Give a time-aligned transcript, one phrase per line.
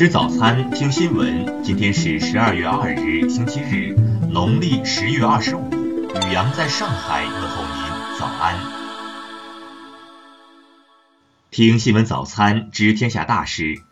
[0.00, 1.62] 吃早餐，听新闻。
[1.62, 3.94] 今天是十二月二日，星期日，
[4.30, 5.70] 农历十月二十五。
[5.70, 8.56] 雨阳在上海问候您，早安。
[11.50, 13.82] 听新闻早餐，知天下大事。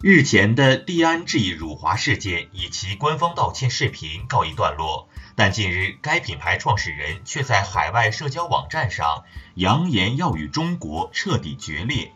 [0.00, 9.24] 日前的蒂安 G 辱华事件以其官方道歉视频告一段落，但近日该品牌创始人却在海外社交网站上
[9.56, 12.12] 扬言要与中国彻底决裂。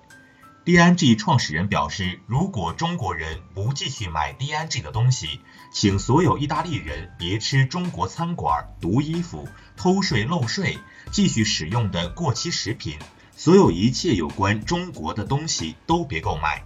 [0.64, 5.40] DNG 创始人表示，如果中国人不继续买 DNG 的东西，
[5.70, 9.46] 请所有意大利人别吃中国餐馆、毒衣服、
[9.76, 10.78] 偷税漏税、
[11.10, 12.96] 继续使用的过期食品，
[13.36, 16.64] 所有一切有关中国的东西都别购买。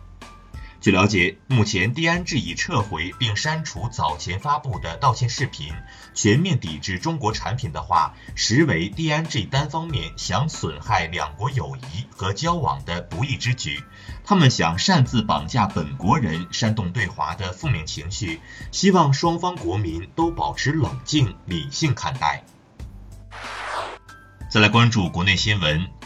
[0.80, 5.74] 据了解，目前 DNG 已撤回并删除早前发布的道歉视频。
[6.14, 13.82] 全面抵制中国产品的话，实为 DNG 单方面想损害两国友谊和交往的不义之举。
[14.24, 18.40] 他们想擅自绑架本国人，煽动对华的负面情绪，
[18.70, 22.44] 希望双方国民都保持冷静理性看待。
[24.48, 25.97] 再来关注国内新闻。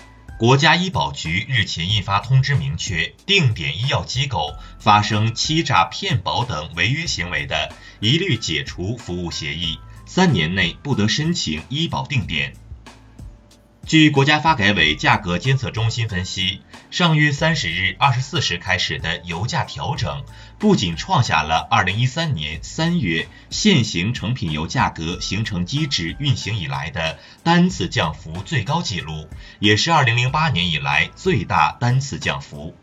[0.42, 12.54] 国家医保局日前印发通知，明确定点医药机构发生欺诈骗保等违约行为的，一律解除服务协议，三年内不得申请医保定点。
[13.84, 20.24] 据国家发改委价格监测中心分析，上月三十日二十四时开始的油价调整，
[20.58, 32.74] 不仅创下了二零一三年三月现行成品油价格形成机制运行以来的单次降幅最高纪录，也是二零零八年以来最大单次降幅。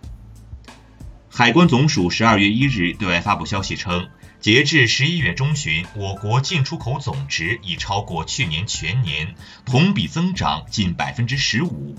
[1.30, 4.10] 海关总署十二月一日对外发布消息称。
[4.42, 11.98] 截至十一月中旬，我国进出口总值已超过去年全年，同比增长近百分之十五。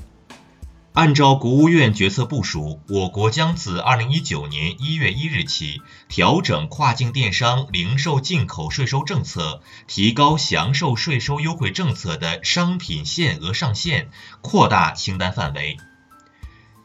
[0.94, 14.08] 按照国务院决策部署，我国将自二零一九年一月一日起调整跨境电商零售进口税收政策，提高享受税收优惠政策的商品限额上限，
[14.40, 15.76] 扩大清单范围。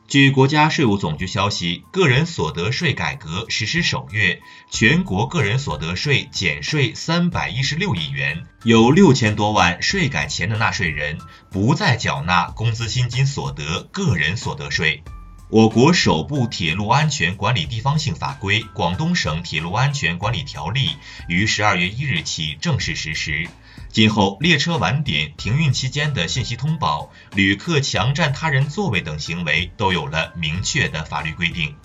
[0.08, 4.40] 据国家税务总局消息，个人所得税改革实施首月，
[4.70, 11.18] 全国个人所得税减税三百一十六亿元，有六千多万税改前的纳税人
[11.50, 15.04] 不再缴纳工资薪金所得个人所得税。
[15.50, 20.90] 我国首部铁路安全管理地方性法规《广东省铁路安全管理条例》
[21.28, 23.48] 于十二月一日起正式实施。
[23.90, 31.76] 今后，列车晚点、停运期间的信息通报、旅客强占他人座位等行为都有了明确的法律规定。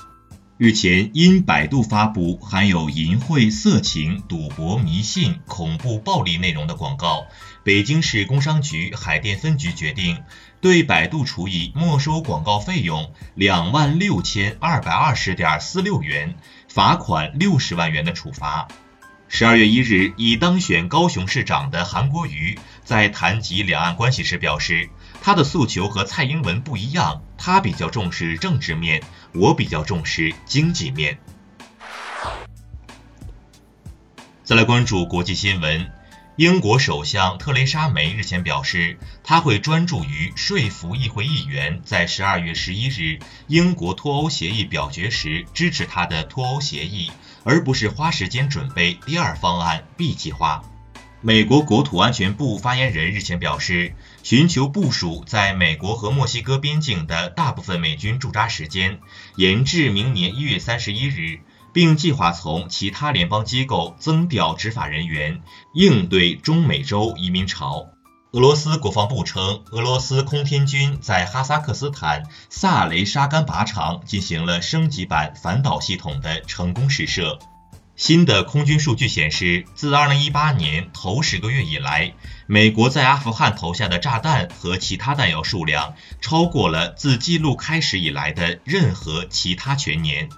[0.59, 7.27] 日前，因百度发布含有淫秽、色情、赌博、迷信、恐怖、暴力内容的广告，
[7.65, 10.23] 北京市工商局海淀分局决定
[10.61, 16.35] 对百度处以没收广告费用两万六千二百二十点四六元、
[16.69, 18.69] 罚款六十万元的处罚。
[19.33, 24.91] 十二月一日，已当选高雄市长的韩国瑜在谈及两岸关系时表示，
[25.23, 29.01] 他的诉求和蔡英文不一样，他比较重视政治面，
[29.33, 31.17] 我比较重视经济面。
[34.43, 35.93] 再来关注国际新闻，
[36.41, 47.11] 英国首相特蕾莎梅日前表示，他会专注于说服议会议员在十二月十一日英国脱欧协议表决时支持他的脱欧协议。
[47.45, 50.63] 而不是花时间准备第二方案 B 计划。
[51.21, 58.99] 美国国土安全部发言人日前表示，寻求部署在美国和墨西哥边境的大部分美军驻扎时间
[59.37, 61.41] 延至明年一月三十一日，
[61.73, 65.41] 并计划从其他联邦机构增调执法人员，
[65.75, 67.89] 应对中美洲移民潮。
[68.33, 77.39] 俄罗斯国防部称，俄罗斯空天军在哈萨克斯坦萨雷沙干靶场进行了升级版反导系统的成功试射。
[77.97, 82.15] 新的空军数据显示，自2018年头十个月以来，
[82.47, 90.31] 美国在阿富汗投下的炸弹和其他弹药数量超过了自记录开始以来的任何其他全年。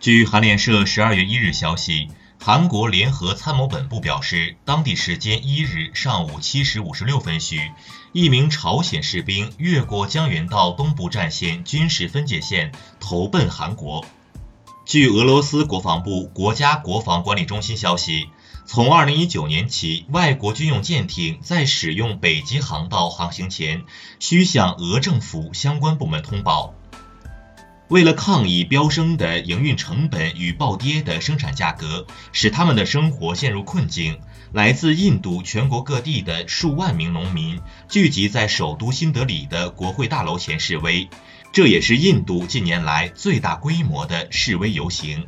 [0.00, 2.08] 据韩联社十二月一日消息。
[2.40, 7.72] 韩国联合参谋本部表示，当地时间一日上午七时五十六分许，
[8.12, 14.04] 一名朝鲜士兵越过江原道东部战线军事分界线，投奔韩国。
[14.86, 18.28] 据俄罗斯国防部国家国防管理中心消息，
[18.66, 23.82] 从二零一九年起，外国军用舰艇在使用北极航道航行前，
[24.20, 26.72] 需向俄政府相关部门通报。
[27.88, 34.18] 为了抗议飙升的营运成本与暴跌的生产价格，使他们的生活陷入困境，
[34.52, 37.58] 来自印度全国各地的数万名农民
[37.88, 41.08] 聚集在首都新德里的国会大楼前示威，
[41.50, 45.26] 这也是印度近年来最大规模的示威游行。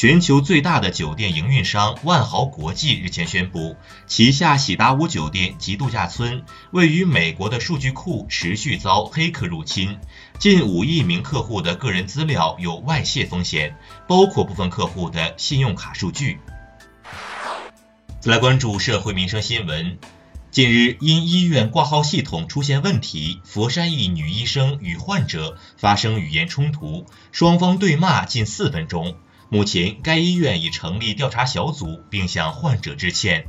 [0.00, 3.74] 全球最大的酒店营运商万豪国际日前宣布，
[4.06, 9.98] 旗下喜达屋酒店及度假村位于美国的数据库持续遭黑客入侵，
[10.38, 16.38] 近五亿名客户的个人资料有外泄风险，包括部分客户的信用卡数据。
[18.20, 19.98] 再来关注社会民生新闻。
[20.52, 29.16] 近日，因医院挂号系统出现问题，佛山一女医生与患者发生语言冲突，双方对骂近四分钟。
[29.50, 33.46] 目前，该医院已成立调查小组，并向患者致歉。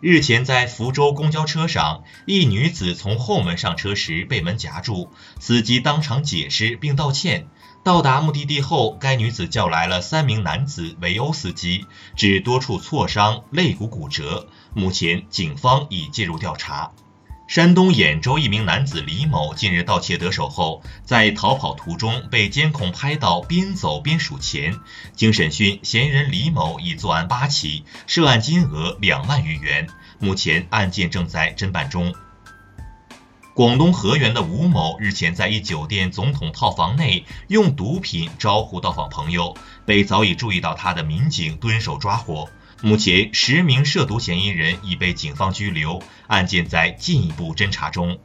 [0.00, 7.48] 日前，在福州公交车上，一女子从后门上车时被门夹住，司机当场解释并道歉。
[7.82, 14.48] 到达目的地后，该女子叫来了三名男子围殴司机，致多处挫伤、肋骨骨折。
[14.74, 16.92] 目前，警方已介入调查。
[17.46, 24.74] 山东兖州一名男子李某近日盗窃得手后，在逃跑途中被监控拍到边走边数钱。
[25.14, 29.86] 经审讯，嫌疑人李某已作案八起，涉案金额两万余元。
[30.18, 32.12] 目前，案件正在侦办中。
[33.54, 39.56] 广东河源的吴某日前在一酒店总统套房内用毒品招呼到访朋友，
[39.86, 42.50] 被早已注意到他的民警蹲守抓获。
[42.82, 48.18] 目前，十名涉毒嫌疑人已被警方拘留，案件在进一步侦查中。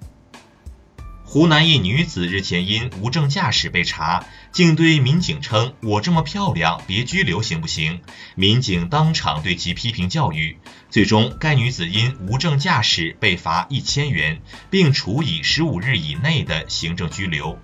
[1.23, 8.01] 湖南一女子日前因无证驾驶被查，竟对民警称：“我这么漂亮，别拘留行不行？”
[8.35, 10.57] 民警当场对其批评教育。
[10.89, 17.57] 最终，该女子因无证驾驶被罚一千元，并处以十五日以内的行政拘留。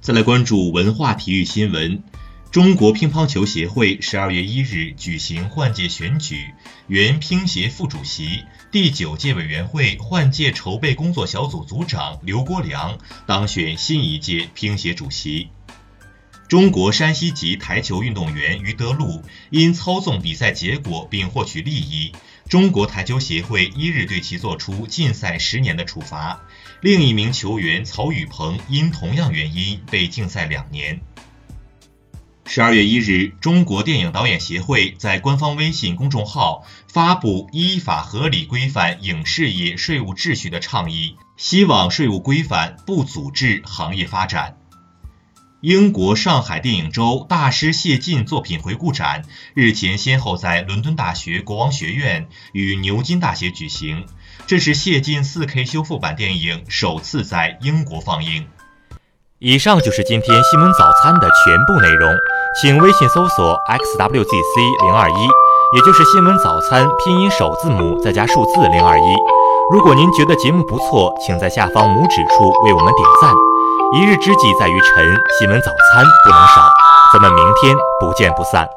[0.00, 2.04] 再来关注文化体育新闻。
[2.52, 6.52] 中国乒乓球协会十二月一日举行换届选举，
[6.86, 15.48] 原乒协副主席、第九届委员会换届筹备工作小组组长刘国梁当选新一届乒协主席。
[16.46, 22.12] 中国山西籍台球运动员于德禄因操纵比赛结果并获取利益，
[22.50, 26.38] 中国台球协会一日对其作出禁赛十年的处罚。
[26.82, 31.00] 另一名球员曹宇鹏因同样原因被禁赛两年。
[32.54, 44.58] 十二月一日，中国电影导演协会在官方微信公众号发布依法合理规范影视业税务秩序的倡议，希望税务规范不阻滞行业发展。
[45.62, 49.22] 英国上海电影周大师谢晋作品回顾展
[49.54, 54.04] 日前先后在伦敦大学国王学院与牛津大学举行，
[54.46, 58.46] 这是谢晋 4K 修复版电影首次在英国放映。
[59.38, 62.14] 以上就是今天新闻早餐的全部内容。
[62.60, 65.14] 请微信搜索 xwzc 零二一，
[65.74, 69.14] 也就是新闻早餐拼音首字母再加数字零二一。
[69.72, 73.32] 如果您觉得节目不错，请在下方拇指处为我们点赞。
[73.94, 76.68] 一日之计在于晨，新闻早餐不能少。
[77.14, 78.68] 咱们明天不见不散。